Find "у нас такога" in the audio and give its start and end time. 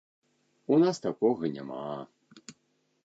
0.77-1.53